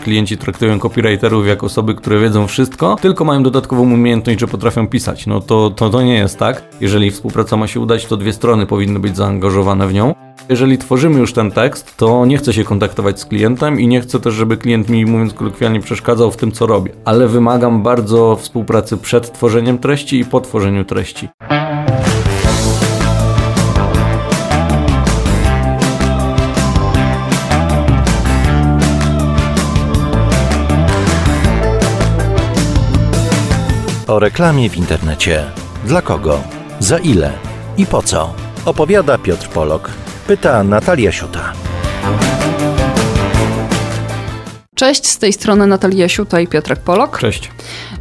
[0.00, 5.26] Klienci traktują copywriterów jak osoby, które wiedzą wszystko, tylko mają dodatkową umiejętność, że potrafią pisać.
[5.26, 6.62] No to, to, to nie jest tak.
[6.80, 10.14] Jeżeli współpraca ma się udać, to dwie strony powinny być zaangażowane w nią.
[10.48, 14.20] Jeżeli tworzymy już ten tekst, to nie chcę się kontaktować z klientem i nie chcę
[14.20, 16.92] też, żeby klient mi, mówiąc kolokwialnie, przeszkadzał w tym, co robię.
[17.04, 21.28] Ale wymagam bardzo współpracy przed tworzeniem treści i po tworzeniu treści.
[34.10, 35.44] O reklamie w internecie.
[35.84, 36.42] Dla kogo?
[36.80, 37.32] Za ile?
[37.76, 38.34] I po co?
[38.64, 39.90] Opowiada Piotr Polok.
[40.26, 41.52] Pyta Natalia Siuta.
[44.80, 47.18] Cześć, z tej strony Natalia Siuta i Piotrek Polok.
[47.18, 47.50] Cześć.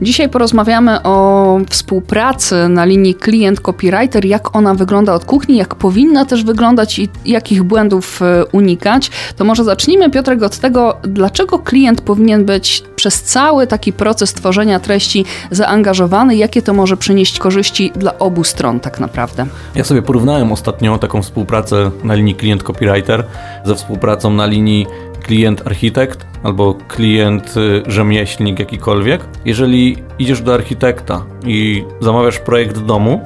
[0.01, 6.43] Dzisiaj porozmawiamy o współpracy na linii klient-copywriter, jak ona wygląda od kuchni, jak powinna też
[6.43, 9.11] wyglądać i jakich błędów e, unikać.
[9.37, 14.79] To może zacznijmy, Piotrek, od tego, dlaczego klient powinien być przez cały taki proces tworzenia
[14.79, 19.45] treści zaangażowany, jakie to może przynieść korzyści dla obu stron tak naprawdę.
[19.75, 23.23] Ja sobie porównałem ostatnio taką współpracę na linii klient-copywriter
[23.65, 24.87] ze współpracą na linii
[25.23, 29.21] klient-architekt albo klient-rzemieślnik jakikolwiek.
[29.45, 33.21] Jeżeli idziesz do architekta i zamawiasz projekt domu,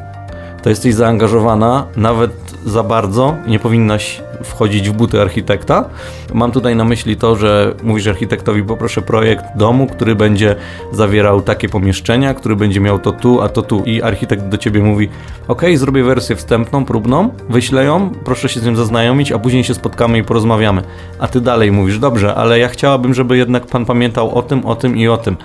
[0.64, 2.32] to jesteś zaangażowana nawet
[2.66, 5.90] za bardzo, nie powinnaś wchodzić w buty architekta.
[6.34, 10.56] Mam tutaj na myśli to, że mówisz architektowi poproszę projekt domu, który będzie
[10.92, 14.84] zawierał takie pomieszczenia, który będzie miał to tu, a to tu i architekt do ciebie
[14.84, 15.10] mówi
[15.48, 19.74] ok, zrobię wersję wstępną, próbną, wyślę ją, proszę się z nią zaznajomić, a później się
[19.74, 20.82] spotkamy i porozmawiamy.
[21.20, 24.76] A ty dalej mówisz, dobrze, ale ja chciałabym, żeby jednak pan pamiętał o tym, o
[24.76, 25.38] tym i o tym.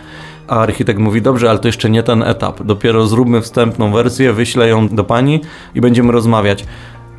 [0.48, 2.62] A architekt mówi, dobrze, ale to jeszcze nie ten etap.
[2.62, 5.40] Dopiero zróbmy wstępną wersję, wyślę ją do pani
[5.74, 6.64] i będziemy rozmawiać.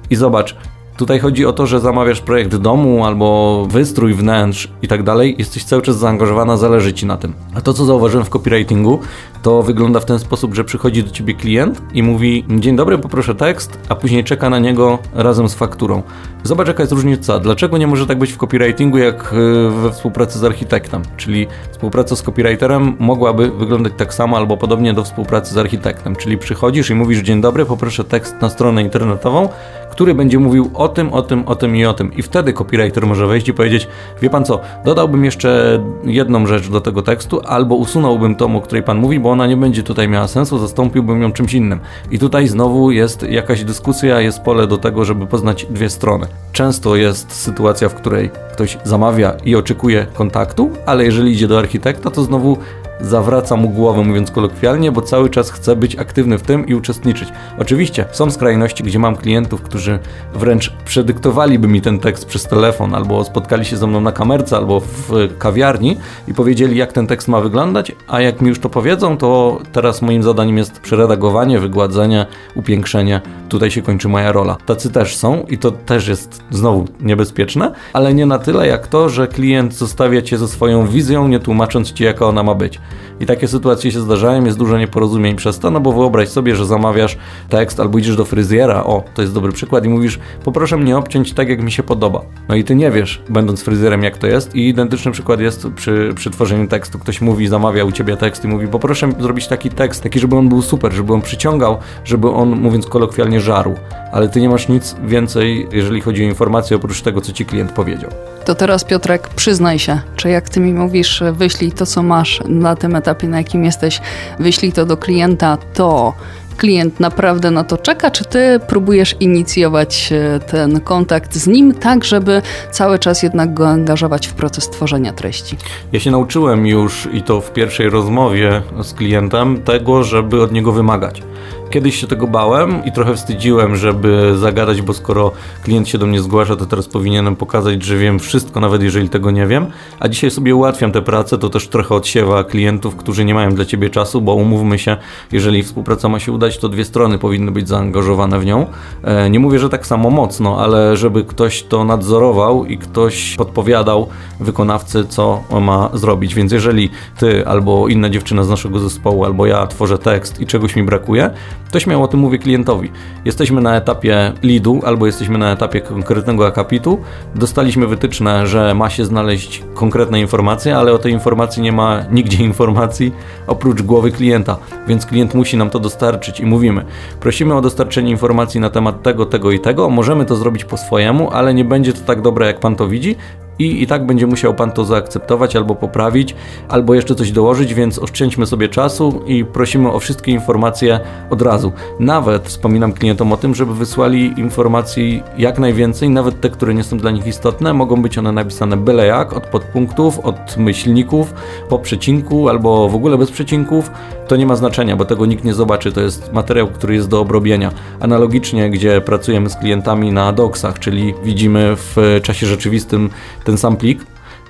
[0.09, 0.55] I zobacz,
[0.99, 5.63] Tutaj chodzi o to, że zamawiasz projekt domu albo wystrój wnętrz i tak dalej, jesteś
[5.63, 7.33] cały czas zaangażowana, zależy ci na tym.
[7.55, 8.99] A to, co zauważyłem w copywritingu,
[9.41, 13.35] to wygląda w ten sposób, że przychodzi do ciebie klient i mówi: Dzień dobry, poproszę
[13.35, 16.01] tekst, a później czeka na niego razem z fakturą.
[16.43, 17.39] Zobacz, jaka jest różnica.
[17.39, 21.01] Dlaczego nie może tak być w copywritingu, jak y, we współpracy z architektem?
[21.17, 26.15] Czyli współpraca z copywriterem mogłaby wyglądać tak samo albo podobnie do współpracy z architektem.
[26.15, 29.49] Czyli przychodzisz i mówisz: Dzień dobry, poproszę tekst na stronę internetową,
[29.91, 32.13] który będzie mówił o tym, o tym, o tym i o tym.
[32.13, 33.87] I wtedy copywriter może wejść i powiedzieć:
[34.21, 38.83] Wie pan co, dodałbym jeszcze jedną rzecz do tego tekstu, albo usunąłbym tą, o której
[38.83, 41.79] pan mówi, bo ona nie będzie tutaj miała sensu, zastąpiłbym ją czymś innym.
[42.11, 46.27] I tutaj znowu jest jakaś dyskusja, jest pole do tego, żeby poznać dwie strony.
[46.51, 52.11] Często jest sytuacja, w której ktoś zamawia i oczekuje kontaktu, ale jeżeli idzie do architekta,
[52.11, 52.57] to znowu
[53.01, 57.29] zawraca mu głowę, mówiąc kolokwialnie, bo cały czas chce być aktywny w tym i uczestniczyć.
[57.57, 59.99] Oczywiście są skrajności, gdzie mam klientów, którzy
[60.33, 64.79] wręcz przedyktowaliby mi ten tekst przez telefon, albo spotkali się ze mną na kamerce, albo
[64.79, 69.17] w kawiarni i powiedzieli, jak ten tekst ma wyglądać, a jak mi już to powiedzą,
[69.17, 73.21] to teraz moim zadaniem jest przeredagowanie, wygładzenie, upiększenie.
[73.49, 74.57] Tutaj się kończy moja rola.
[74.65, 79.09] Tacy też są i to też jest znowu niebezpieczne, ale nie na tyle jak to,
[79.09, 82.79] że klient zostawia cię ze swoją wizją, nie tłumacząc ci, jaka ona ma być.
[83.19, 86.65] I takie sytuacje się zdarzają, jest dużo nieporozumień przez to, no bo wyobraź sobie, że
[86.65, 87.17] zamawiasz
[87.49, 91.33] tekst albo idziesz do fryzjera, o, to jest dobry przykład, i mówisz, poproszę mnie obciąć
[91.33, 92.21] tak, jak mi się podoba.
[92.49, 94.55] No i ty nie wiesz, będąc fryzjerem, jak to jest.
[94.55, 96.99] I identyczny przykład jest przy, przy tworzeniu tekstu.
[96.99, 100.49] Ktoś mówi, zamawia u ciebie tekst i mówi, poproszę zrobić taki tekst, taki, żeby on
[100.49, 103.75] był super, żeby on przyciągał, żeby on, mówiąc kolokwialnie, żarł.
[104.11, 107.71] Ale ty nie masz nic więcej, jeżeli chodzi o informacje, oprócz tego, co ci klient
[107.71, 108.11] powiedział.
[108.49, 112.75] To teraz, Piotrek, przyznaj się, czy jak ty mi mówisz, wyślij to, co masz na
[112.75, 114.01] tym etapie, na jakim jesteś,
[114.39, 116.13] wyślij to do klienta, to
[116.57, 122.03] klient naprawdę na to czeka, czy ty próbujesz inicjować e, ten kontakt z nim, tak
[122.03, 125.57] żeby cały czas jednak go angażować w proces tworzenia treści?
[125.91, 130.71] Ja się nauczyłem już i to w pierwszej rozmowie z klientem tego, żeby od niego
[130.71, 131.21] wymagać.
[131.69, 135.31] Kiedyś się tego bałem i trochę wstydziłem, żeby zagadać, bo skoro
[135.63, 139.31] klient się do mnie zgłasza, to teraz powinienem pokazać, że wiem wszystko, nawet jeżeli tego
[139.31, 139.65] nie wiem.
[139.99, 143.65] A dzisiaj sobie ułatwiam tę pracę, to też trochę odsiewa klientów, którzy nie mają dla
[143.65, 144.97] ciebie czasu, bo umówmy się,
[145.31, 148.65] jeżeli współpraca ma się udać, to dwie strony powinny być zaangażowane w nią.
[149.03, 154.07] E, nie mówię, że tak samo mocno, ale żeby ktoś to nadzorował i ktoś podpowiadał
[154.39, 156.35] wykonawcy, co ma zrobić.
[156.35, 156.89] Więc jeżeli
[157.19, 161.29] ty albo inna dziewczyna z naszego zespołu, albo ja tworzę tekst i czegoś mi brakuje,
[161.71, 162.91] to śmiało o tym mówię klientowi.
[163.25, 166.99] Jesteśmy na etapie leadu albo jesteśmy na etapie konkretnego akapitu.
[167.35, 172.43] Dostaliśmy wytyczne, że ma się znaleźć konkretne informacje, ale o tej informacji nie ma nigdzie
[172.51, 173.11] informacji
[173.47, 174.57] oprócz głowy klienta,
[174.87, 176.85] więc klient musi nam to dostarczyć i mówimy:
[177.19, 179.89] prosimy o dostarczenie informacji na temat tego, tego i tego.
[179.89, 183.15] Możemy to zrobić po swojemu, ale nie będzie to tak dobre, jak pan to widzi
[183.59, 186.35] i i tak będzie musiał pan to zaakceptować albo poprawić,
[186.69, 191.71] albo jeszcze coś dołożyć, więc oszczędźmy sobie czasu i prosimy o wszystkie informacje od razu.
[191.99, 196.97] Nawet wspominam klientom o tym, żeby wysłali informacji jak najwięcej, nawet te, które nie są
[196.97, 201.33] dla nich istotne, mogą być one napisane byle jak, od podpunktów, od myślników,
[201.69, 203.91] po przecinku albo w ogóle bez przecinków.
[204.27, 205.91] To nie ma znaczenia, bo tego nikt nie zobaczy.
[205.91, 207.71] To jest materiał, który jest do obrobienia.
[207.99, 213.09] Analogicznie, gdzie pracujemy z klientami na doksach, czyli widzimy w czasie rzeczywistym
[213.49, 213.99] ten sam plik,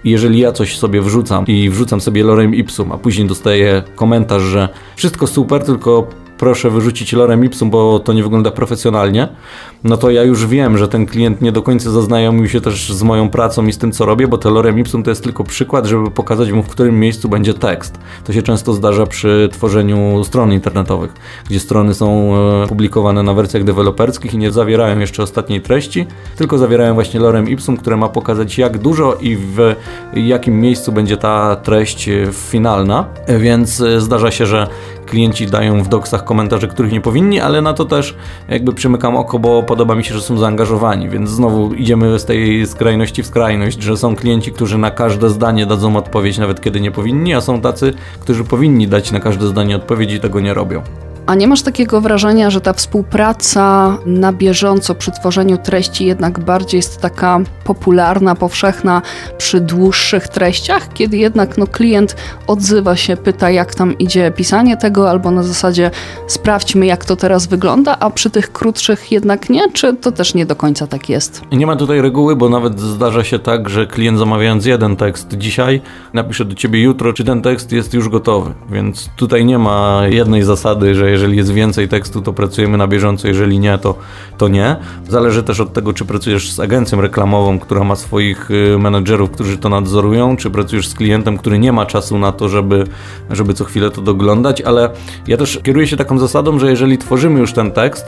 [0.04, 4.69] jeżeli ja coś sobie wrzucam i wrzucam sobie lorem ipsum, a później dostaję komentarz, że
[4.96, 6.07] wszystko super, tylko
[6.39, 9.27] proszę wyrzucić lorem ipsum, bo to nie wygląda profesjonalnie,
[9.83, 13.03] no to ja już wiem, że ten klient nie do końca zaznajomił się też z
[13.03, 15.86] moją pracą i z tym, co robię, bo te lorem ipsum to jest tylko przykład,
[15.86, 18.00] żeby pokazać mu, w którym miejscu będzie tekst.
[18.24, 21.13] To się często zdarza przy tworzeniu stron internetowych,
[21.50, 26.06] gdzie strony są e, publikowane na wersjach deweloperskich i nie zawierają jeszcze ostatniej treści,
[26.36, 29.75] tylko zawierają właśnie lorem ipsum, które ma pokazać jak dużo i w
[30.13, 33.06] jakim miejscu będzie ta treść e, finalna,
[33.39, 34.68] więc e, zdarza się, że
[35.09, 38.16] klienci dają w doksach komentarze, których nie powinni, ale na to też
[38.48, 42.68] jakby przymykam oko, bo podoba mi się, że są zaangażowani, więc znowu idziemy z tej
[42.68, 46.92] skrajności w skrajność, że są klienci, którzy na każde zdanie dadzą odpowiedź, nawet kiedy nie
[46.92, 50.81] powinni, a są tacy, którzy powinni dać na każde zdanie odpowiedź i tego nie robią.
[51.30, 56.78] A nie masz takiego wrażenia, że ta współpraca na bieżąco przy tworzeniu treści jednak bardziej
[56.78, 59.02] jest taka popularna, powszechna
[59.38, 62.16] przy dłuższych treściach, kiedy jednak no, klient
[62.48, 65.92] odzywa się, pyta jak tam idzie pisanie tego, albo na zasadzie
[66.28, 69.72] sprawdźmy jak to teraz wygląda, a przy tych krótszych jednak nie?
[69.72, 71.42] Czy to też nie do końca tak jest?
[71.52, 75.82] Nie ma tutaj reguły, bo nawet zdarza się tak, że klient zamawiając jeden tekst dzisiaj,
[76.14, 78.54] napisze do ciebie jutro, czy ten tekst jest już gotowy.
[78.72, 83.27] Więc tutaj nie ma jednej zasady, że jeżeli jest więcej tekstu, to pracujemy na bieżąco,
[83.27, 83.95] jeżeli nie, to,
[84.38, 84.75] to nie.
[85.10, 89.57] Zależy też od tego, czy pracujesz z agencją reklamową, która ma swoich y, menedżerów, którzy
[89.57, 92.83] to nadzorują, czy pracujesz z klientem, który nie ma czasu na to, żeby,
[93.30, 94.89] żeby co chwilę to doglądać, ale
[95.27, 98.06] ja też kieruję się taką zasadą, że jeżeli tworzymy już ten tekst,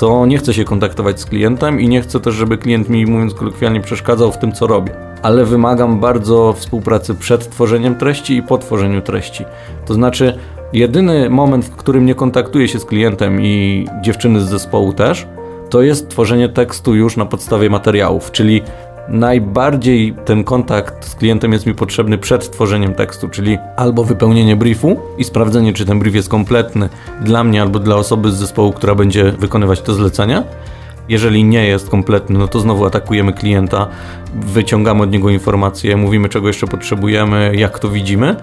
[0.00, 3.34] to nie chcę się kontaktować z klientem i nie chcę też, żeby klient mi, mówiąc
[3.34, 4.92] kolokwialnie, przeszkadzał w tym, co robię.
[5.22, 9.44] Ale wymagam bardzo współpracy przed tworzeniem treści i po tworzeniu treści.
[9.86, 10.38] To znaczy,
[10.72, 15.26] Jedyny moment, w którym nie kontaktuję się z klientem i dziewczyny z zespołu też,
[15.70, 18.62] to jest tworzenie tekstu już na podstawie materiałów, czyli
[19.08, 24.96] najbardziej ten kontakt z klientem jest mi potrzebny przed tworzeniem tekstu, czyli albo wypełnienie briefu
[25.18, 26.88] i sprawdzenie, czy ten brief jest kompletny
[27.20, 30.42] dla mnie albo dla osoby z zespołu, która będzie wykonywać to zlecenie.
[31.08, 33.86] Jeżeli nie jest kompletny, no to znowu atakujemy klienta,
[34.34, 38.36] wyciągamy od niego informacje, mówimy czego jeszcze potrzebujemy, jak to widzimy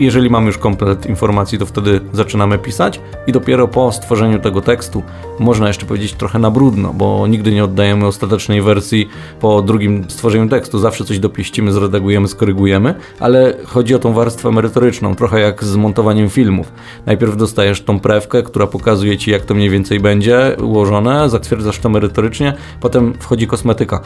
[0.00, 5.02] jeżeli mamy już komplet informacji, to wtedy zaczynamy pisać i dopiero po stworzeniu tego tekstu,
[5.38, 9.08] można jeszcze powiedzieć trochę na brudno, bo nigdy nie oddajemy ostatecznej wersji
[9.40, 10.78] po drugim stworzeniu tekstu.
[10.78, 16.30] Zawsze coś dopieścimy, zredagujemy, skorygujemy, ale chodzi o tą warstwę merytoryczną, trochę jak z montowaniem
[16.30, 16.72] filmów.
[17.06, 21.88] Najpierw dostajesz tą prewkę, która pokazuje ci, jak to mniej więcej będzie ułożone, zatwierdzasz to
[21.88, 24.00] merytorycznie, potem wchodzi kosmetyka.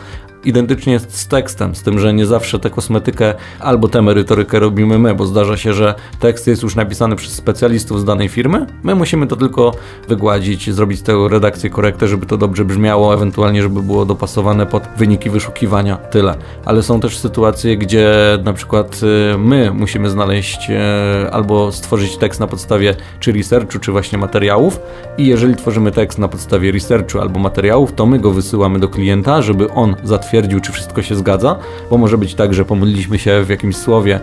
[0.44, 4.98] Identycznie jest z tekstem, z tym, że nie zawsze tę kosmetykę albo tę merytorykę robimy
[4.98, 8.66] my, bo zdarza się, że tekst jest już napisany przez specjalistów z danej firmy.
[8.82, 9.72] My musimy to tylko
[10.08, 15.96] wygładzić, zrobić redakcję, korektę, żeby to dobrze brzmiało, ewentualnie, żeby było dopasowane pod wyniki wyszukiwania.
[15.96, 16.34] Tyle.
[16.64, 18.08] Ale są też sytuacje, gdzie
[18.44, 19.00] na przykład
[19.34, 24.80] y, my musimy znaleźć y, albo stworzyć tekst na podstawie czy researchu, czy właśnie materiałów.
[25.18, 29.42] I jeżeli tworzymy tekst na podstawie researchu albo materiałów, to my go wysyłamy do klienta,
[29.42, 31.56] żeby on zatwierdził, czy wszystko się zgadza,
[31.90, 34.20] bo może być tak, że pomyliliśmy się w jakimś słowie,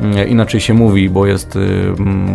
[0.00, 1.58] y, inaczej się mówi, bo jest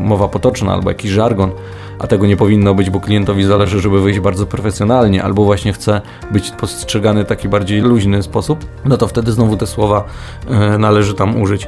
[0.03, 1.51] mowa potoczna albo jakiś żargon
[1.99, 6.01] a tego nie powinno być, bo klientowi zależy, żeby wyjść bardzo profesjonalnie, albo właśnie chce
[6.31, 10.05] być postrzegany w taki bardziej luźny sposób, no to wtedy znowu te słowa
[10.49, 11.67] e, należy tam użyć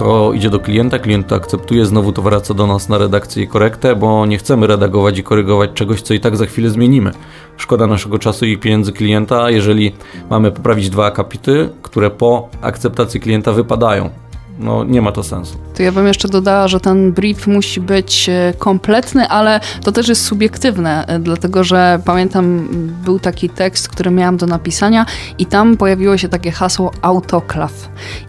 [0.00, 3.48] to idzie do klienta, klient to akceptuje, znowu to wraca do nas na redakcję i
[3.48, 7.10] korektę, bo nie chcemy redagować i korygować czegoś, co i tak za chwilę zmienimy.
[7.56, 9.92] Szkoda naszego czasu i pieniędzy klienta, jeżeli
[10.30, 14.10] mamy poprawić dwa akapity, które po akceptacji klienta wypadają
[14.60, 15.58] no nie ma to sensu.
[15.74, 20.08] To ja bym jeszcze dodała, że ten brief musi być e, kompletny, ale to też
[20.08, 22.68] jest subiektywne, e, dlatego że pamiętam,
[23.04, 25.06] był taki tekst, który miałam do napisania
[25.38, 27.72] i tam pojawiło się takie hasło autoklaw.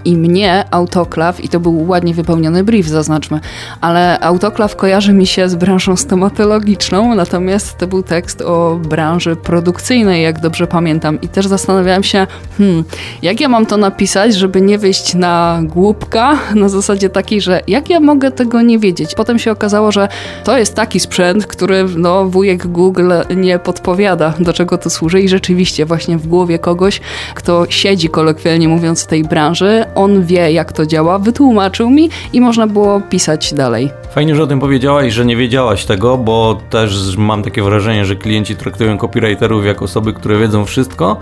[0.06, 3.40] I mnie autoklaw, i to był ładnie wypełniony brief, zaznaczmy,
[3.82, 10.24] ale autoklaw kojarzy mi się z branżą stomatologiczną, natomiast to był tekst o branży produkcyjnej,
[10.24, 11.22] jak dobrze pamiętam.
[11.22, 12.84] I też zastanawiałam się, hmm,
[13.22, 16.21] jak ja mam to napisać, żeby nie wyjść na głupka,
[16.56, 19.16] na zasadzie takiej, że jak ja mogę tego nie wiedzieć?
[19.16, 20.08] Potem się okazało, że
[20.44, 25.30] to jest taki sprzęt, który no, wujek Google nie podpowiada, do czego to służy i
[25.30, 27.02] rzeczywiście właśnie w głowie kogoś,
[27.36, 32.42] kto siedzi kolokwialnie mówiąc w tej branży, on wie jak to działa, wytłumaczył mi i
[32.42, 33.90] można było pisać dalej.
[34.12, 38.16] Fajnie, że o tym powiedziałaś, że nie wiedziałaś tego, bo też mam takie wrażenie, że
[38.16, 41.18] klienci traktują copywriterów jako osoby, które wiedzą wszystko,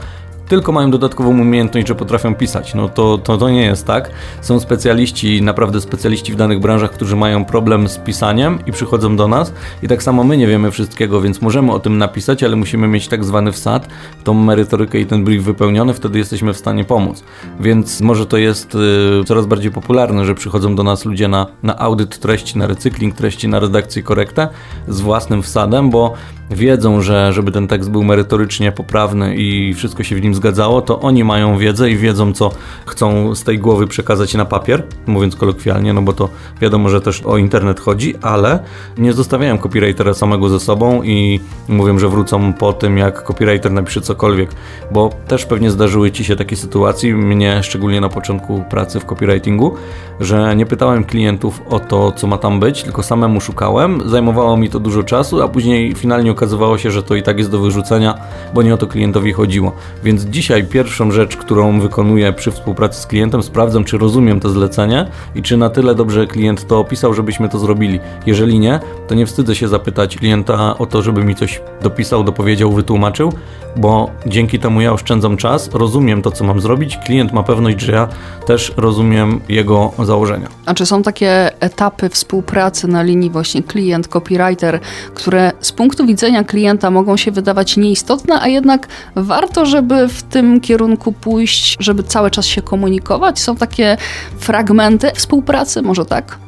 [0.50, 2.74] tylko mają dodatkową umiejętność, że potrafią pisać.
[2.74, 4.12] No to, to, to nie jest tak.
[4.41, 9.27] Są specjaliści, naprawdę specjaliści w danych branżach, którzy mają problem z pisaniem i przychodzą do
[9.27, 9.53] nas
[9.84, 13.08] i tak samo my nie wiemy wszystkiego, więc możemy o tym napisać, ale musimy mieć
[13.08, 13.88] tak zwany wsad,
[14.24, 17.24] tą merytorykę i ten brief wypełniony, wtedy jesteśmy w stanie pomóc.
[17.60, 21.77] Więc może to jest y, coraz bardziej popularne, że przychodzą do nas ludzie na, na
[21.77, 24.48] audyt treści, na recykling treści, na redakcję korektę
[24.88, 26.13] z własnym wsadem, bo
[26.51, 31.00] wiedzą, że żeby ten tekst był merytorycznie poprawny i wszystko się w nim zgadzało, to
[31.00, 32.51] oni mają wiedzę i wiedzą, co
[32.86, 36.29] chcą z tej głowy przekazać na papier, mówiąc kolokwialnie, no bo to
[36.62, 38.60] wiadomo, że też o internet chodzi, ale
[38.98, 44.01] nie zostawiają copywritera samego ze sobą i mówią, że wrócą po tym, jak copywriter napisze
[44.01, 44.50] cokolwiek,
[44.91, 49.75] bo też pewnie zdarzyły Ci się takie sytuacje, mnie szczególnie na początku pracy w copywritingu,
[50.20, 54.70] że nie pytałem klientów o to, co ma tam być, tylko samemu szukałem, zajmowało mi
[54.70, 58.17] to dużo czasu, a później finalnie okazywało się, że to i tak jest do wyrzucenia,
[58.53, 59.72] bo nie o to klientowi chodziło.
[60.03, 65.05] Więc dzisiaj pierwszą rzecz, którą wykonuję przy współpracy z klientem, sprawdzam, czy rozumiem to zlecenie
[65.36, 68.00] i czy na tyle dobrze klient to opisał, żebyśmy to zrobili.
[68.25, 72.72] Jeżeli nie, to nie wstydzę się zapytać klienta o to, żeby mi coś dopisał, dopowiedział,
[72.72, 73.34] wytłumaczył,
[73.77, 77.91] bo dzięki temu ja oszczędzam czas, rozumiem to, co mam zrobić, klient ma pewność, że
[77.91, 78.08] ja
[78.46, 80.48] też rozumiem jego założenia.
[80.65, 84.79] A czy są takie etapy współpracy na linii właśnie klient-copywriter,
[85.13, 90.62] które z punktu widzenia klienta mogą się wydawać nieistotne, a jednak warto, żeby w tym
[90.62, 93.39] kierunku pójść, żeby cały czas się komunikować?
[93.39, 93.98] Są takie
[94.38, 96.39] fragmenty współpracy, może tak?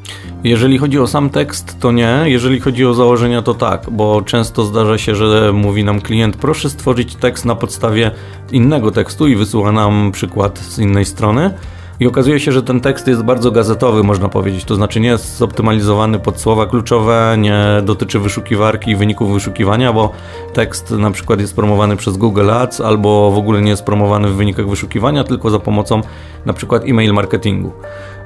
[0.43, 2.23] Jeżeli chodzi o sam tekst, to nie.
[2.25, 6.69] Jeżeli chodzi o założenia, to tak, bo często zdarza się, że mówi nam klient, proszę
[6.69, 8.11] stworzyć tekst na podstawie
[8.51, 11.53] innego tekstu i wysyła nam przykład z innej strony.
[12.01, 14.65] I okazuje się, że ten tekst jest bardzo gazetowy, można powiedzieć.
[14.65, 20.11] To znaczy nie jest zoptymalizowany pod słowa kluczowe, nie dotyczy wyszukiwarki i wyników wyszukiwania, bo
[20.53, 24.35] tekst na przykład jest promowany przez Google Ads albo w ogóle nie jest promowany w
[24.35, 26.01] wynikach wyszukiwania, tylko za pomocą
[26.45, 27.71] na przykład e-mail marketingu.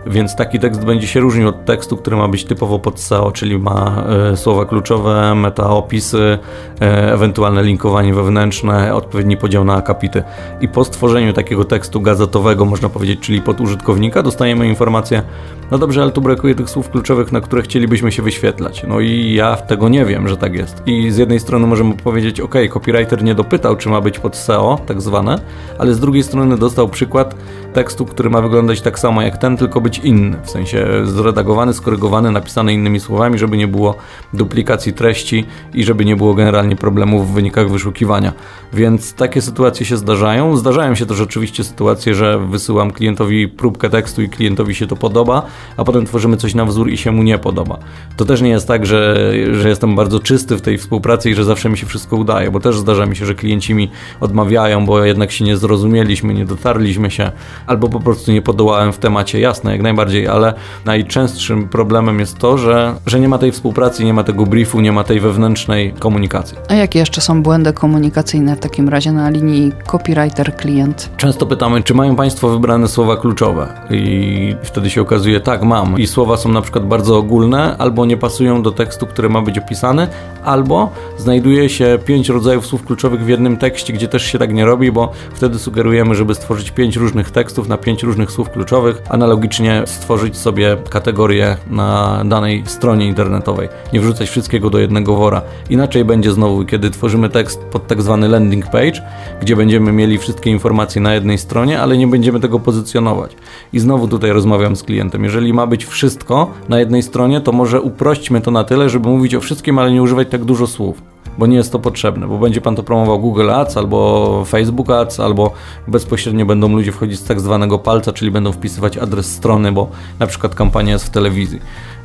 [0.07, 3.59] Więc taki tekst będzie się różnił od tekstu, który ma być typowo pod SEO, czyli
[3.59, 6.37] ma e, słowa kluczowe, metaopisy,
[6.81, 10.23] e, ewentualne linkowanie wewnętrzne, odpowiedni podział na akapity.
[10.61, 15.23] I po stworzeniu takiego tekstu gazetowego, można powiedzieć, czyli pod użytkownika, dostajemy informację,
[15.71, 18.83] no dobrze, ale tu brakuje tych słów kluczowych, na które chcielibyśmy się wyświetlać.
[18.87, 20.83] No i ja tego nie wiem, że tak jest.
[20.85, 24.79] I z jednej strony możemy powiedzieć, ok, copywriter nie dopytał, czy ma być pod SEO,
[24.85, 25.39] tak zwane,
[25.77, 27.35] ale z drugiej strony dostał przykład
[27.75, 30.37] tekstu, który ma wyglądać tak samo jak ten, tylko być inny.
[30.43, 33.95] W sensie zredagowany, skorygowany, napisany innymi słowami, żeby nie było
[34.33, 38.33] duplikacji treści i żeby nie było generalnie problemów w wynikach wyszukiwania.
[38.73, 40.57] Więc takie sytuacje się zdarzają.
[40.57, 45.45] Zdarzają się też oczywiście sytuacje, że wysyłam klientowi próbkę tekstu i klientowi się to podoba,
[45.77, 47.77] a potem tworzymy coś na wzór i się mu nie podoba.
[48.17, 51.43] To też nie jest tak, że, że jestem bardzo czysty w tej współpracy i że
[51.43, 53.89] zawsze mi się wszystko udaje, bo też zdarza mi się, że klienci mi
[54.19, 57.31] odmawiają, bo jednak się nie zrozumieliśmy, nie dotarliśmy się,
[57.67, 59.39] albo po prostu nie podołałem w temacie.
[59.39, 60.53] Jasne, jak najbardziej, ale
[60.85, 64.91] najczęstszym problemem jest to, że, że nie ma tej współpracy, nie ma tego briefu, nie
[64.91, 66.57] ma tej wewnętrznej komunikacji.
[66.69, 71.09] A jakie jeszcze są błędy komunikacyjne w takim razie na linii copywriter-klient?
[71.17, 75.99] Często pytamy, czy mają Państwo wybrane słowa kluczowe i wtedy się okazuje, tak, mam.
[75.99, 79.57] I słowa są na przykład bardzo ogólne, albo nie pasują do tekstu, który ma być
[79.57, 80.07] opisany,
[80.43, 84.65] albo znajduje się pięć rodzajów słów kluczowych w jednym tekście, gdzie też się tak nie
[84.65, 89.83] robi, bo wtedy sugerujemy, żeby stworzyć pięć różnych tekstów na pięć różnych słów kluczowych, analogicznie
[89.85, 93.69] stworzyć sobie kategorię na danej stronie internetowej.
[93.93, 95.41] Nie wrzucać wszystkiego do jednego wora.
[95.69, 99.01] Inaczej będzie znowu, kiedy tworzymy tekst pod tak zwany landing page,
[99.41, 103.35] gdzie będziemy mieli wszystkie informacje na jednej stronie, ale nie będziemy tego pozycjonować.
[103.73, 105.23] I znowu tutaj rozmawiam z klientem.
[105.23, 109.35] Jeżeli ma być wszystko na jednej stronie, to może uprośćmy to na tyle, żeby mówić
[109.35, 112.61] o wszystkim, ale nie używać tak dużo słów bo nie jest to potrzebne, bo będzie
[112.61, 115.51] pan to promował Google Ads albo Facebook Ads, albo
[115.87, 119.89] bezpośrednio będą ludzie wchodzić z tak zwanego palca, czyli będą wpisywać adres strony, bo
[120.19, 121.59] na przykład kampania jest w telewizji.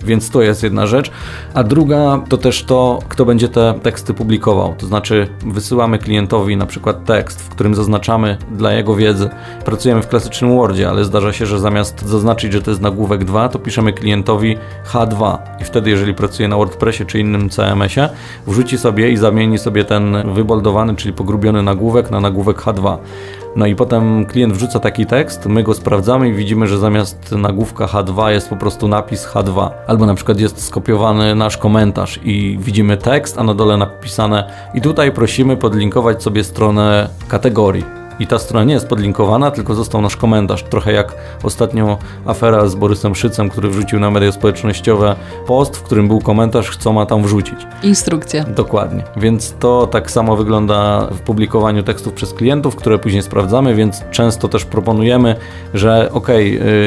[0.05, 1.11] Więc to jest jedna rzecz.
[1.55, 4.75] A druga to też to, kto będzie te teksty publikował.
[4.79, 9.31] To znaczy wysyłamy klientowi na przykład tekst, w którym zaznaczamy dla jego wiedzy.
[9.65, 13.49] Pracujemy w klasycznym Wordzie, ale zdarza się, że zamiast zaznaczyć, że to jest nagłówek 2,
[13.49, 14.57] to piszemy klientowi
[14.93, 15.39] H2.
[15.61, 18.09] I wtedy, jeżeli pracuje na WordPressie czy innym CMS-ie,
[18.47, 22.99] wrzuci sobie i zamieni sobie ten wyboldowany, czyli pogrubiony nagłówek na nagłówek H2.
[23.57, 27.87] No i potem klient wrzuca taki tekst, my go sprawdzamy i widzimy, że zamiast nagłówka
[27.87, 29.71] H2 jest po prostu napis H2.
[29.87, 34.81] Albo na przykład jest skopiowany nasz komentarz i widzimy tekst, a na dole napisane i
[34.81, 40.17] tutaj prosimy podlinkować sobie stronę kategorii i ta strona nie jest podlinkowana, tylko został nasz
[40.17, 40.63] komentarz.
[40.63, 46.09] Trochę jak ostatnio afera z Borysem Szycem, który wrzucił na media społecznościowe post, w którym
[46.09, 47.59] był komentarz, co ma tam wrzucić.
[47.83, 48.45] Instrukcja.
[48.45, 49.03] Dokładnie.
[49.17, 54.49] Więc to tak samo wygląda w publikowaniu tekstów przez klientów, które później sprawdzamy, więc często
[54.49, 55.37] też proponujemy,
[55.75, 56.29] że ok,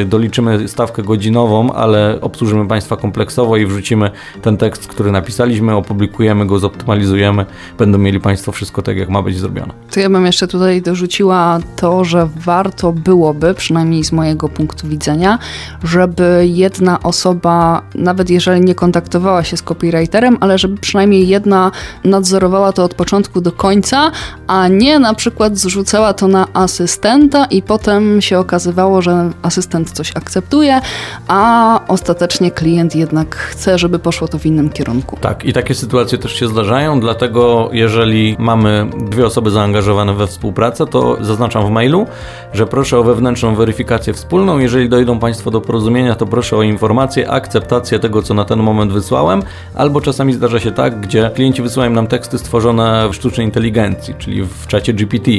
[0.06, 4.12] doliczymy stawkę godzinową, ale obsłużymy Państwa kompleksowo i wrzucimy
[4.42, 7.46] ten tekst, który napisaliśmy, opublikujemy go, zoptymalizujemy,
[7.78, 9.74] będą mieli Państwo wszystko tak, jak ma być zrobione.
[9.92, 10.82] To ja bym jeszcze tutaj
[11.24, 15.40] dorzucił to, że warto byłoby, przynajmniej z mojego punktu widzenia,
[15.84, 21.72] żeby jedna osoba, nawet jeżeli nie kontaktowała się z copywriterem, ale żeby przynajmniej jedna
[22.04, 24.12] nadzorowała to od początku do końca,
[24.48, 30.12] a nie na przykład zrzucała to na asystenta i potem się okazywało, że asystent coś
[30.16, 30.82] akceptuje,
[31.28, 35.18] a ostatecznie klient jednak chce, żeby poszło to w innym kierunku.
[35.22, 40.86] Tak, i takie sytuacje też się zdarzają, dlatego jeżeli mamy dwie osoby zaangażowane we współpracę,
[40.88, 42.08] to zaznaczam w mailu,
[42.54, 44.60] że proszę o wewnętrzną weryfikację wspólną.
[44.60, 48.92] Jeżeli dojdą Państwo do porozumienia, to proszę o informację, akceptację tego, co na ten moment
[48.92, 49.44] wysłałem,
[49.76, 54.44] albo czasami zdarza się tak, gdzie klienci wysyłają nam teksty stworzone w sztucznej inteligencji, czyli
[54.44, 55.32] w czacie GPT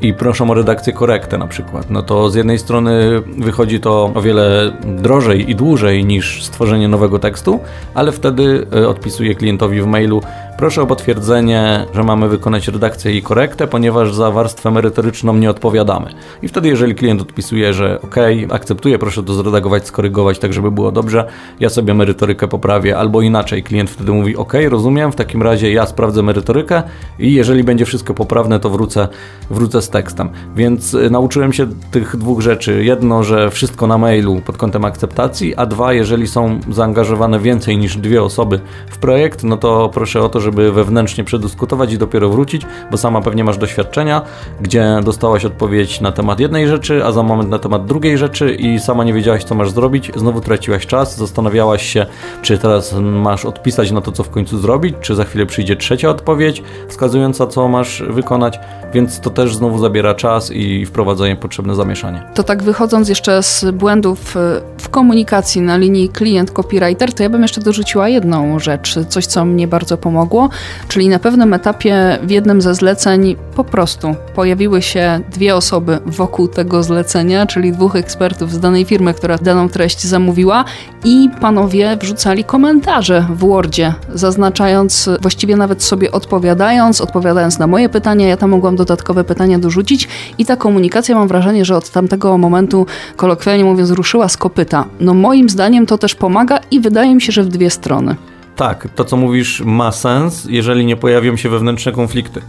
[0.00, 4.22] i proszą o redakcję korektę na przykład, no to z jednej strony wychodzi to o
[4.22, 7.60] wiele drożej i dłużej niż stworzenie nowego tekstu,
[7.94, 10.22] ale wtedy e, odpisuję klientowi w mailu
[10.56, 16.10] Proszę o potwierdzenie, że mamy wykonać redakcję i korektę, ponieważ za warstwę merytoryczną nie odpowiadamy.
[16.42, 18.16] I wtedy, jeżeli klient odpisuje, że OK,
[18.50, 21.28] akceptuję, proszę to zredagować, skorygować, tak żeby było dobrze,
[21.60, 25.86] ja sobie merytorykę poprawię, albo inaczej, klient wtedy mówi OK, rozumiem, w takim razie ja
[25.86, 26.82] sprawdzę merytorykę
[27.18, 29.08] i jeżeli będzie wszystko poprawne, to wrócę,
[29.50, 30.30] wrócę z tekstem.
[30.56, 32.84] Więc y, nauczyłem się tych dwóch rzeczy.
[32.84, 37.96] Jedno, że wszystko na mailu pod kątem akceptacji, a dwa, jeżeli są zaangażowane więcej niż
[37.96, 42.62] dwie osoby w projekt, no to proszę o to, żeby wewnętrznie przedyskutować i dopiero wrócić,
[42.90, 44.22] bo sama pewnie masz doświadczenia,
[44.60, 48.80] gdzie dostałaś odpowiedź na temat jednej rzeczy, a za moment na temat drugiej rzeczy i
[48.80, 52.06] sama nie wiedziałaś, co masz zrobić, znowu traciłaś czas, zastanawiałaś się,
[52.42, 56.10] czy teraz masz odpisać na to, co w końcu zrobić, czy za chwilę przyjdzie trzecia
[56.10, 58.58] odpowiedź wskazująca, co masz wykonać,
[58.94, 62.22] więc to też znowu zabiera czas i wprowadza potrzebne zamieszanie.
[62.34, 64.34] To tak wychodząc jeszcze z błędów
[64.78, 69.68] w komunikacji na linii klient-copywriter, to ja bym jeszcze dorzuciła jedną rzecz, coś, co mnie
[69.68, 70.50] bardzo pomogło
[70.88, 76.48] czyli na pewnym etapie w jednym ze zleceń po prostu pojawiły się dwie osoby wokół
[76.48, 80.64] tego zlecenia, czyli dwóch ekspertów z danej firmy, która daną treść zamówiła
[81.04, 88.28] i panowie wrzucali komentarze w Wordzie, zaznaczając, właściwie nawet sobie odpowiadając, odpowiadając na moje pytania,
[88.28, 92.86] ja tam mogłam dodatkowe pytania dorzucić i ta komunikacja mam wrażenie, że od tamtego momentu,
[93.16, 94.84] kolokwialnie mówiąc, ruszyła z kopyta.
[95.00, 98.16] No moim zdaniem to też pomaga i wydaje mi się, że w dwie strony.
[98.56, 102.40] Tak, to co mówisz ma sens, jeżeli nie pojawią się wewnętrzne konflikty.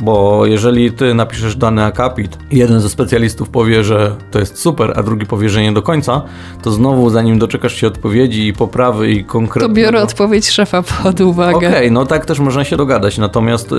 [0.00, 4.92] Bo jeżeli ty napiszesz dany akapit i jeden ze specjalistów powie, że to jest super,
[4.96, 6.22] a drugi powie, że nie do końca,
[6.62, 9.74] to znowu zanim doczekasz się odpowiedzi i poprawy i konkretnego...
[9.74, 11.56] To biorę odpowiedź szefa pod uwagę.
[11.56, 13.78] Okej, okay, no tak też można się dogadać, natomiast yy,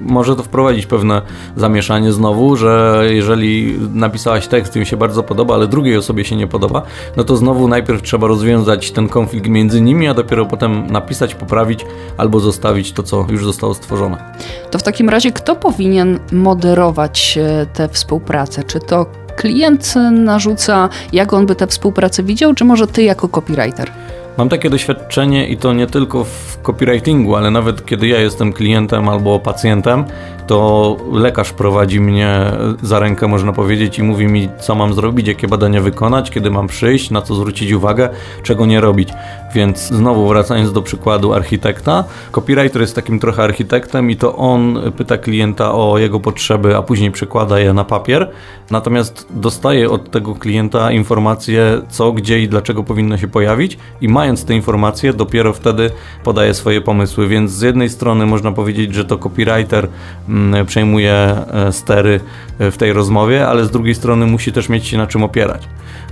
[0.00, 1.22] może to wprowadzić pewne
[1.56, 6.36] zamieszanie znowu, że jeżeli napisałaś tekst i mi się bardzo podoba, ale drugiej osobie się
[6.36, 6.82] nie podoba,
[7.16, 11.86] no to znowu najpierw trzeba rozwiązać ten konflikt między nimi, a dopiero potem napisać, poprawić
[12.16, 14.34] albo zostawić to, co już zostało stworzone.
[14.70, 18.62] To w takim razie kto powinien moderować e, tę współpracę?
[18.64, 23.90] Czy to klient narzuca, jak on by tę współpracę widział, czy może ty jako copywriter?
[24.38, 29.08] Mam takie doświadczenie i to nie tylko w copywritingu, ale nawet kiedy ja jestem klientem
[29.08, 30.04] albo pacjentem,
[30.52, 35.48] to lekarz prowadzi mnie za rękę, można powiedzieć, i mówi mi, co mam zrobić, jakie
[35.48, 38.08] badania wykonać, kiedy mam przyjść, na co zwrócić uwagę,
[38.42, 39.08] czego nie robić.
[39.54, 45.18] Więc znowu wracając do przykładu architekta, copywriter jest takim trochę architektem i to on pyta
[45.18, 48.30] klienta o jego potrzeby, a później przekłada je na papier.
[48.70, 54.44] Natomiast dostaje od tego klienta informacje, co, gdzie i dlaczego powinno się pojawić, i mając
[54.44, 55.90] te informacje, dopiero wtedy
[56.24, 57.28] podaje swoje pomysły.
[57.28, 59.88] Więc z jednej strony można powiedzieć, że to copywriter
[60.28, 62.20] Mm, przejmuje e, stery
[62.58, 65.68] e, w tej rozmowie, ale z drugiej strony musi też mieć się na czym opierać.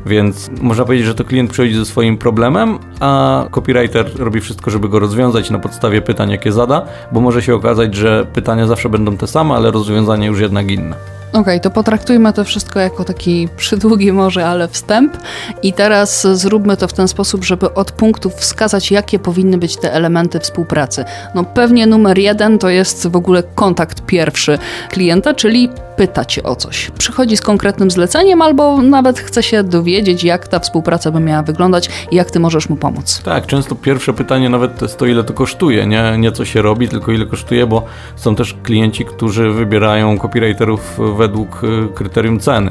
[0.07, 4.89] Więc można powiedzieć, że to klient przychodzi ze swoim problemem, a copywriter robi wszystko, żeby
[4.89, 9.17] go rozwiązać na podstawie pytań, jakie zada, bo może się okazać, że pytania zawsze będą
[9.17, 11.20] te same, ale rozwiązanie już jednak inne.
[11.31, 15.17] Okej, okay, to potraktujmy to wszystko jako taki przydługi może, ale wstęp
[15.63, 19.93] i teraz zróbmy to w ten sposób, żeby od punktów wskazać, jakie powinny być te
[19.93, 21.05] elementy współpracy.
[21.35, 25.69] No pewnie numer jeden to jest w ogóle kontakt pierwszy klienta, czyli
[26.01, 26.91] pyta cię o coś.
[26.99, 31.91] Przychodzi z konkretnym zleceniem albo nawet chce się dowiedzieć, jak ta współpraca by miała wyglądać
[32.11, 33.23] i jak ty możesz mu pomóc.
[33.25, 36.63] Tak, często pierwsze pytanie nawet to jest to, ile to kosztuje, nie, nie co się
[36.63, 37.85] robi, tylko ile kosztuje, bo
[38.17, 42.71] są też klienci, którzy wybierają copywriterów według y, kryterium ceny.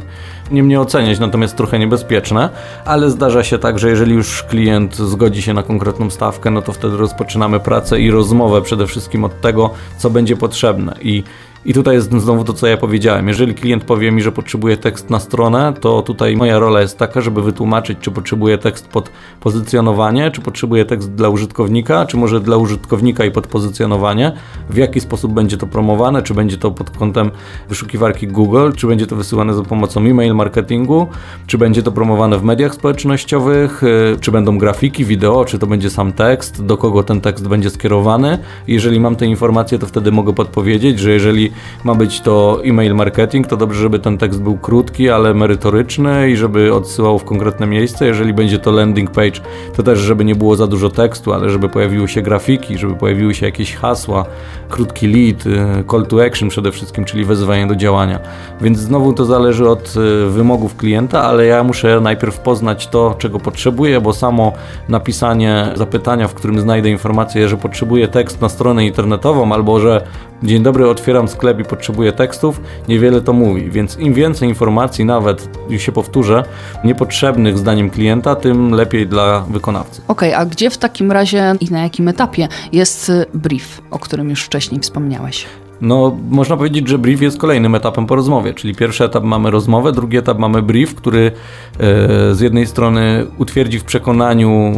[0.52, 2.50] Nie mnie oceniać, natomiast trochę niebezpieczne,
[2.86, 6.74] ale zdarza się tak, że jeżeli już klient zgodzi się na konkretną stawkę, no to
[6.74, 10.96] wtedy rozpoczynamy pracę i rozmowę przede wszystkim od tego, co będzie potrzebne.
[11.02, 11.24] I
[11.66, 13.28] i tutaj jest znowu to, co ja powiedziałem.
[13.28, 17.22] Jeżeli klient powie mi, że potrzebuje tekst na stronę, to tutaj moja rola jest taka,
[17.22, 22.58] żeby wytłumaczyć, czy potrzebuje tekst pod pozycjonowanie, czy potrzebuje tekst dla użytkownika, czy może dla
[22.58, 24.32] użytkownika i pod pozycjonowanie,
[24.70, 27.32] w jaki sposób będzie to promowane, czy będzie to pod kątem
[27.70, 31.08] wyszukiwarki Google, czy będzie to wysyłane za pomocą e-mail marketingu,
[31.48, 35.90] czy będzie to promowane w mediach społecznościowych, y, czy będą grafiki, wideo, czy to będzie
[35.90, 38.38] sam tekst, do kogo ten tekst będzie skierowany.
[38.68, 41.49] Jeżeli mam te informacje, to wtedy mogę podpowiedzieć, że jeżeli
[41.84, 46.36] ma być to e-mail marketing, to dobrze, żeby ten tekst był krótki, ale merytoryczny i
[46.36, 48.06] żeby odsyłał w konkretne miejsce.
[48.06, 49.40] Jeżeli będzie to landing page,
[49.76, 53.34] to też, żeby nie było za dużo tekstu, ale żeby pojawiły się grafiki, żeby pojawiły
[53.34, 54.26] się jakieś hasła,
[54.70, 58.20] krótki lead, y, call to action przede wszystkim, czyli wezwanie do działania.
[58.62, 63.40] Więc znowu to zależy od y, wymogów klienta, ale ja muszę najpierw poznać to, czego
[63.40, 64.54] potrzebuję, bo samo
[64.90, 70.02] napisanie zapytania, w którym znajdę informację, że potrzebuję tekst na stronę internetową albo że
[70.44, 75.50] dzień dobry, otwieram sklep i potrzebuję tekstów, niewiele to mówi, więc im więcej informacji, nawet
[75.70, 76.44] już się powtórzę,
[76.84, 80.02] niepotrzebnych zdaniem klienta, tym lepiej dla wykonawcy.
[80.08, 84.30] Okej, okay, a gdzie w takim razie i na jakim etapie jest brief, o którym
[84.30, 85.46] już wcześniej wspomniałeś?
[85.82, 89.92] No, można powiedzieć, że brief jest kolejnym etapem po rozmowie, czyli pierwszy etap mamy rozmowę,
[89.92, 91.32] drugi etap mamy brief, który
[91.80, 94.74] e, z jednej strony utwierdzi w przekonaniu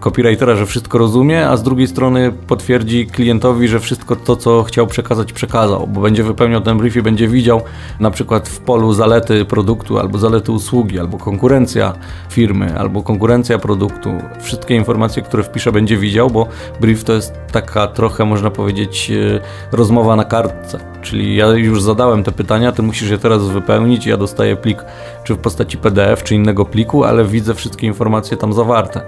[0.00, 4.86] copywritera, że wszystko rozumie, a z drugiej strony potwierdzi klientowi, że wszystko to, co chciał
[4.86, 7.60] przekazać, przekazał, bo będzie wypełniał ten brief i będzie widział
[8.00, 11.92] na przykład w polu zalety produktu, albo zalety usługi, albo konkurencja
[12.28, 14.10] firmy, albo konkurencja produktu.
[14.40, 16.46] Wszystkie informacje, które wpisze, będzie widział, bo
[16.80, 20.78] brief to jest taka trochę, można powiedzieć, e, rozmowa na kartę kartce.
[21.02, 24.06] Czyli ja już zadałem te pytania, ty musisz je teraz wypełnić.
[24.06, 24.84] Ja dostaję plik
[25.24, 29.00] czy w postaci PDF, czy innego pliku, ale widzę wszystkie informacje tam zawarte.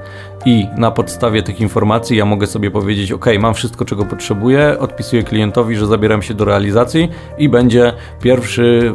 [0.47, 5.23] I na podstawie tych informacji ja mogę sobie powiedzieć: OK, mam wszystko, czego potrzebuję, odpisuję
[5.23, 8.93] klientowi, że zabieram się do realizacji i będzie pierwszy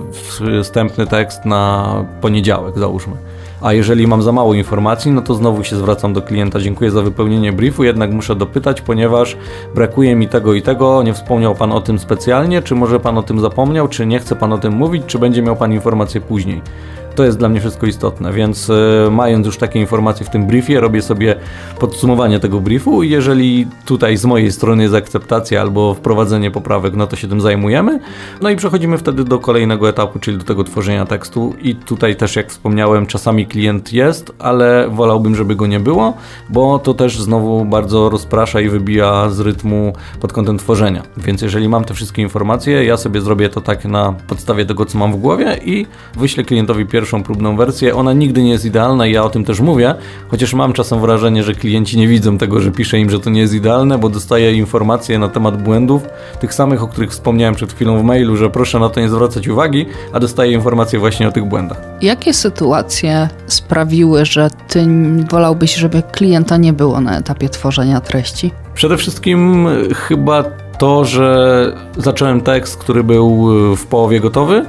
[0.64, 3.14] wstępny tekst na poniedziałek, załóżmy.
[3.62, 6.60] A jeżeli mam za mało informacji, no to znowu się zwracam do klienta.
[6.60, 9.38] Dziękuję za wypełnienie briefu, jednak muszę dopytać, ponieważ
[9.76, 11.04] brakuje mi tego i tego.
[11.04, 14.36] Nie wspomniał Pan o tym specjalnie, czy może Pan o tym zapomniał, czy nie chce
[14.36, 16.62] Pan o tym mówić, czy będzie miał Pan informację później.
[17.16, 20.80] To jest dla mnie wszystko istotne, więc e, mając już takie informacje w tym briefie,
[20.80, 21.36] robię sobie
[21.80, 27.16] podsumowanie tego briefu jeżeli tutaj z mojej strony jest akceptacja albo wprowadzenie poprawek, no to
[27.16, 28.00] się tym zajmujemy.
[28.42, 32.36] No i przechodzimy wtedy do kolejnego etapu, czyli do tego tworzenia tekstu i tutaj też
[32.36, 36.14] jak wspomniałem, czasami klient jest, ale wolałbym, żeby go nie było,
[36.50, 41.04] bo to też znowu bardzo rozprasza i wybija z rytmu pod kątem tworzenia.
[41.18, 44.98] Więc jeżeli mam te wszystkie informacje, ja sobie zrobię to tak na podstawie tego, co
[44.98, 45.86] mam w głowie i
[46.18, 47.96] wyślę klientowi pierwszy pierwszą próbną wersję.
[47.96, 49.96] Ona nigdy nie jest idealna i ja o tym też mówię,
[50.28, 53.42] chociaż mam czasem wrażenie, że klienci nie widzą tego, że piszę im, że to nie
[53.42, 56.02] jest idealne, bo dostaję informacje na temat błędów,
[56.40, 59.48] tych samych, o których wspomniałem przed chwilą w mailu, że proszę na to nie zwracać
[59.48, 61.82] uwagi, a dostaję informacje właśnie o tych błędach.
[62.02, 64.86] Jakie sytuacje sprawiły, że ty
[65.32, 68.52] wolałbyś, żeby klienta nie było na etapie tworzenia treści?
[68.74, 70.44] Przede wszystkim chyba
[70.78, 74.66] to, że zacząłem tekst, który był w połowie gotowy,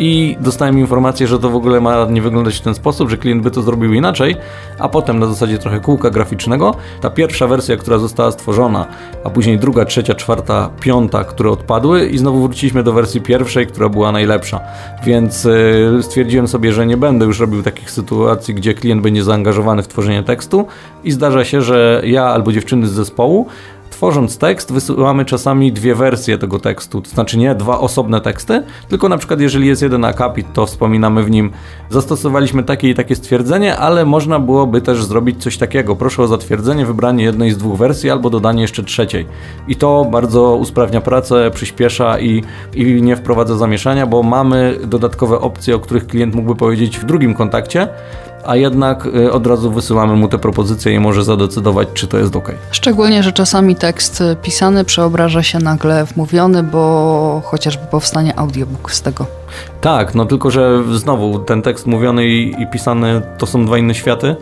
[0.00, 3.42] i dostałem informację, że to w ogóle ma nie wyglądać w ten sposób, że klient
[3.42, 4.36] by to zrobił inaczej,
[4.78, 8.86] a potem na zasadzie trochę kółka graficznego ta pierwsza wersja, która została stworzona,
[9.24, 13.88] a później druga, trzecia, czwarta, piąta, które odpadły i znowu wróciliśmy do wersji pierwszej, która
[13.88, 14.60] była najlepsza.
[15.04, 19.82] Więc yy, stwierdziłem sobie, że nie będę już robił takich sytuacji, gdzie klient będzie zaangażowany
[19.82, 20.66] w tworzenie tekstu
[21.04, 23.46] i zdarza się, że ja albo dziewczyny z zespołu
[24.00, 29.08] tworząc tekst, wysyłamy czasami dwie wersje tego tekstu, to znaczy nie dwa osobne teksty, tylko
[29.08, 31.50] na przykład jeżeli jest jeden akapit, to wspominamy w nim,
[31.90, 35.96] zastosowaliśmy takie i takie stwierdzenie, ale można byłoby też zrobić coś takiego.
[35.96, 39.26] Proszę o zatwierdzenie, wybranie jednej z dwóch wersji albo dodanie jeszcze trzeciej.
[39.68, 42.42] I to bardzo usprawnia pracę, przyspiesza i,
[42.74, 47.34] i nie wprowadza zamieszania, bo mamy dodatkowe opcje, o których klient mógłby powiedzieć w drugim
[47.34, 47.88] kontakcie,
[48.46, 52.36] a jednak y, od razu wysyłamy mu te propozycje i może zadecydować, czy to jest
[52.36, 52.52] ok.
[52.70, 59.02] Szczególnie, że czasami tekst pisany przeobraża się nagle w mówiony, bo chociażby powstanie audiobook z
[59.02, 59.26] tego.
[59.80, 63.94] Tak, no tylko, że znowu ten tekst mówiony i, i pisany to są dwa inne
[63.94, 64.36] światy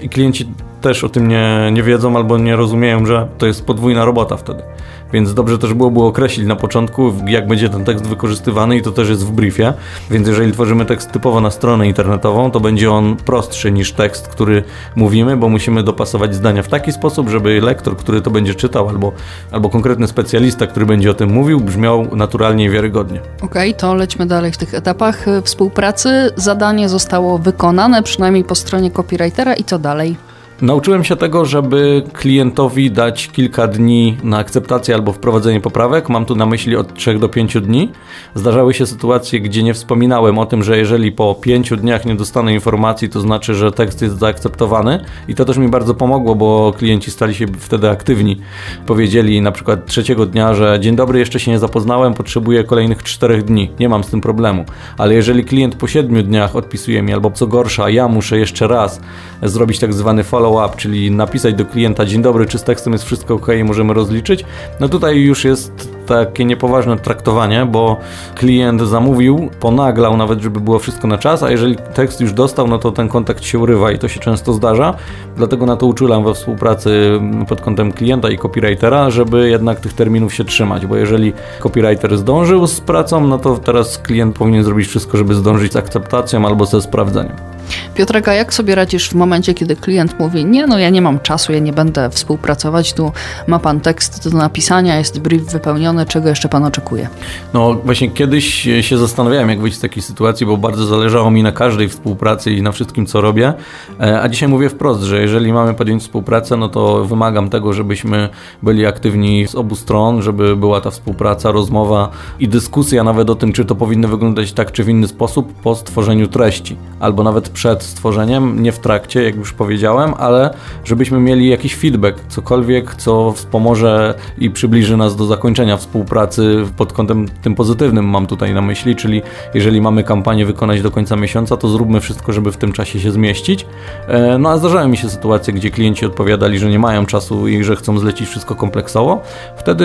[0.00, 0.48] i klienci
[0.80, 4.62] też o tym nie, nie wiedzą albo nie rozumieją, że to jest podwójna robota wtedy.
[5.12, 9.08] Więc dobrze też byłoby określić na początku, jak będzie ten tekst wykorzystywany i to też
[9.08, 9.72] jest w briefie.
[10.10, 14.62] Więc jeżeli tworzymy tekst typowo na stronę internetową, to będzie on prostszy niż tekst, który
[14.96, 19.12] mówimy, bo musimy dopasować zdania w taki sposób, żeby lektor, który to będzie czytał, albo,
[19.50, 23.20] albo konkretny specjalista, który będzie o tym mówił, brzmiał naturalnie i wiarygodnie.
[23.42, 26.30] Okej, okay, to lećmy dalej w tych etapach współpracy.
[26.36, 30.16] Zadanie zostało wykonane, przynajmniej po stronie copywritera i co dalej?
[30.62, 36.08] Nauczyłem się tego, żeby klientowi dać kilka dni na akceptację albo wprowadzenie poprawek.
[36.08, 37.92] Mam tu na myśli od 3 do 5 dni.
[38.34, 42.54] Zdarzały się sytuacje, gdzie nie wspominałem o tym, że jeżeli po 5 dniach nie dostanę
[42.54, 45.04] informacji, to znaczy, że tekst jest zaakceptowany.
[45.28, 48.40] I to też mi bardzo pomogło, bo klienci stali się wtedy aktywni.
[48.86, 53.42] Powiedzieli na przykład trzeciego dnia, że dzień dobry, jeszcze się nie zapoznałem, potrzebuję kolejnych 4
[53.42, 53.70] dni.
[53.80, 54.64] Nie mam z tym problemu.
[54.98, 59.00] Ale jeżeli klient po 7 dniach odpisuje mi, albo co gorsza, ja muszę jeszcze raz
[59.42, 63.04] zrobić tak zwany follow follow-up, czyli napisać do klienta dzień dobry, czy z tekstem jest
[63.04, 64.44] wszystko ok, możemy rozliczyć,
[64.80, 67.96] no tutaj już jest takie niepoważne traktowanie, bo
[68.34, 72.78] klient zamówił, ponaglał nawet, żeby było wszystko na czas, a jeżeli tekst już dostał, no
[72.78, 74.94] to ten kontakt się urywa i to się często zdarza.
[75.36, 80.34] Dlatego na to uczulam we współpracy pod kątem klienta i copywritera, żeby jednak tych terminów
[80.34, 85.18] się trzymać, bo jeżeli copywriter zdążył z pracą, no to teraz klient powinien zrobić wszystko,
[85.18, 87.55] żeby zdążyć z akceptacją albo ze sprawdzeniem.
[87.94, 91.20] Piotrek, a jak sobie radzisz w momencie, kiedy klient mówi, nie, no ja nie mam
[91.20, 93.12] czasu, ja nie będę współpracować, tu
[93.46, 97.08] ma pan tekst do napisania, jest brief wypełniony, czego jeszcze pan oczekuje?
[97.54, 101.52] No właśnie kiedyś się zastanawiałem, jak wyjść z takiej sytuacji, bo bardzo zależało mi na
[101.52, 103.54] każdej współpracy i na wszystkim, co robię,
[104.00, 108.28] e, a dzisiaj mówię wprost, że jeżeli mamy podjąć współpracę, no to wymagam tego, żebyśmy
[108.62, 113.52] byli aktywni z obu stron, żeby była ta współpraca, rozmowa i dyskusja nawet o tym,
[113.52, 117.82] czy to powinno wyglądać tak czy w inny sposób po stworzeniu treści, albo nawet przed
[117.82, 120.50] stworzeniem, nie w trakcie, jak już powiedziałem, ale
[120.84, 127.28] żebyśmy mieli jakiś feedback, cokolwiek, co wspomoże i przybliży nas do zakończenia współpracy pod kątem
[127.42, 129.22] tym pozytywnym mam tutaj na myśli, czyli
[129.54, 133.10] jeżeli mamy kampanię wykonać do końca miesiąca, to zróbmy wszystko, żeby w tym czasie się
[133.10, 133.66] zmieścić.
[134.08, 137.64] E, no a zdarzały mi się sytuacje, gdzie klienci odpowiadali, że nie mają czasu i
[137.64, 139.22] że chcą zlecić wszystko kompleksowo.
[139.56, 139.84] Wtedy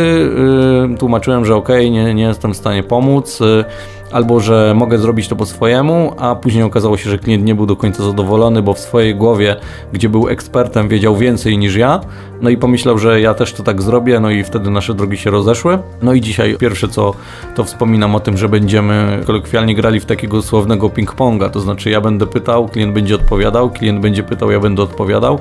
[0.89, 3.39] yy, tłumaczyłem, że ok, nie, nie jestem w stanie pomóc.
[3.39, 3.65] Yy,
[4.11, 7.65] albo że mogę zrobić to po swojemu, a później okazało się, że klient nie był
[7.65, 9.55] do końca zadowolony, bo w swojej głowie,
[9.93, 12.01] gdzie był ekspertem, wiedział więcej niż ja,
[12.41, 15.29] no i pomyślał, że ja też to tak zrobię, no i wtedy nasze drogi się
[15.29, 15.79] rozeszły.
[16.01, 17.13] No i dzisiaj pierwsze co,
[17.55, 22.01] to wspominam o tym, że będziemy kolokwialnie grali w takiego słownego ping-ponga, to znaczy ja
[22.01, 25.39] będę pytał, klient będzie odpowiadał, klient będzie pytał, ja będę odpowiadał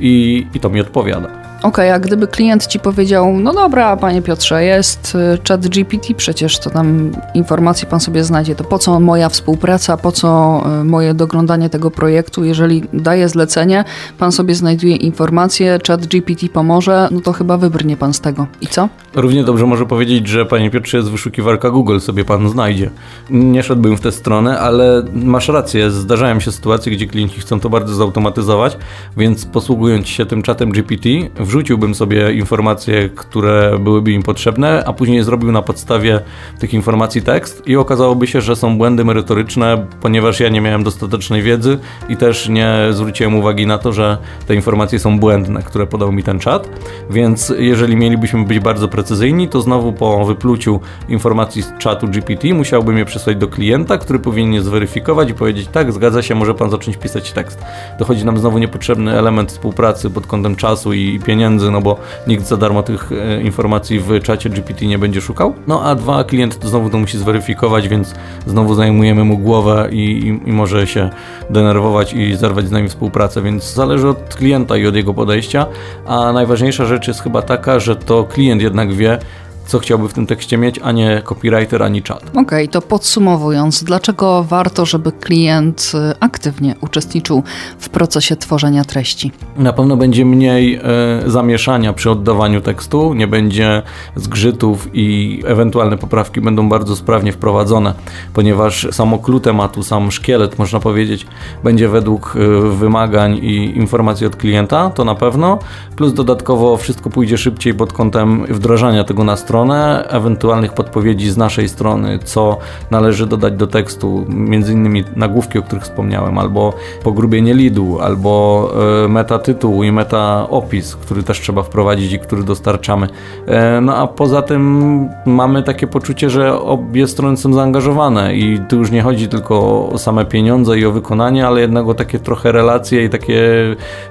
[0.00, 1.41] i, i to mi odpowiada.
[1.62, 6.14] Okej, okay, a gdyby klient ci powiedział, no dobra, panie Piotrze, jest y, chat GPT,
[6.14, 10.84] przecież to tam informacje pan sobie znajdzie, to po co moja współpraca, po co y,
[10.84, 13.84] moje doglądanie tego projektu, jeżeli daję zlecenie,
[14.18, 18.46] pan sobie znajduje informacje, chat GPT pomoże, no to chyba wybrnie pan z tego.
[18.60, 18.88] I co?
[19.14, 22.90] Równie dobrze może powiedzieć, że panie Piotrze jest wyszukiwarka Google, sobie pan znajdzie.
[23.30, 27.70] Nie szedłbym w tę stronę, ale masz rację, zdarzają się sytuacje, gdzie klienci chcą to
[27.70, 28.76] bardzo zautomatyzować,
[29.16, 31.08] więc posługując się tym czatem GPT,
[31.40, 36.20] w wrzuciłbym sobie informacje, które byłyby im potrzebne, a później zrobił na podstawie
[36.58, 41.42] tych informacji tekst i okazałoby się, że są błędy merytoryczne, ponieważ ja nie miałem dostatecznej
[41.42, 46.12] wiedzy i też nie zwróciłem uwagi na to, że te informacje są błędne, które podał
[46.12, 46.68] mi ten czat.
[47.10, 52.98] Więc jeżeli mielibyśmy być bardzo precyzyjni, to znowu po wypluciu informacji z czatu GPT musiałbym
[52.98, 56.70] je przesłać do klienta, który powinien je zweryfikować i powiedzieć: Tak, zgadza się, może pan
[56.70, 57.58] zacząć pisać tekst.
[57.98, 62.46] Dochodzi nam znowu niepotrzebny element współpracy pod kątem czasu i pieniędzy pieniędzy, no bo nikt
[62.46, 65.54] za darmo tych e, informacji w czacie GPT nie będzie szukał.
[65.66, 68.14] No a dwa, klient znowu to musi zweryfikować, więc
[68.46, 71.10] znowu zajmujemy mu głowę i, i, i może się
[71.50, 75.66] denerwować i zerwać z nami współpracę, więc zależy od klienta i od jego podejścia.
[76.06, 79.18] A najważniejsza rzecz jest chyba taka, że to klient jednak wie,
[79.66, 82.22] co chciałby w tym tekście mieć, a nie copywriter, ani chat.
[82.30, 87.42] Okej, okay, to podsumowując, dlaczego warto, żeby klient y, aktywnie uczestniczył
[87.78, 89.32] w procesie tworzenia treści?
[89.56, 90.80] Na pewno będzie mniej
[91.26, 93.82] y, zamieszania przy oddawaniu tekstu, nie będzie
[94.16, 97.94] zgrzytów i ewentualne poprawki będą bardzo sprawnie wprowadzone,
[98.34, 101.26] ponieważ samo clue tematu, sam szkielet, można powiedzieć,
[101.64, 105.58] będzie według y, wymagań i informacji od klienta, to na pewno,
[105.96, 111.68] plus dodatkowo wszystko pójdzie szybciej pod kątem wdrażania tego na stronę, ewentualnych podpowiedzi z naszej
[111.68, 112.58] strony, co
[112.90, 118.70] należy dodać do tekstu, między innymi nagłówki, o których wspomniałem, albo pogrubienie lidu, albo
[119.04, 123.08] e, meta tytuł i meta opis, który też trzeba wprowadzić i który dostarczamy.
[123.46, 128.76] E, no a poza tym mamy takie poczucie, że obie strony są zaangażowane i tu
[128.76, 132.52] już nie chodzi tylko o same pieniądze i o wykonanie, ale jednak o takie trochę
[132.52, 133.42] relacje i takie,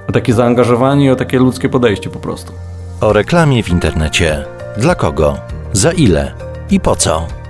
[0.08, 2.52] o takie zaangażowanie i o takie ludzkie podejście po prostu.
[3.00, 4.61] O reklamie w internecie.
[4.76, 5.38] Dla kogo?
[5.72, 6.32] Za ile?
[6.70, 7.41] I po co?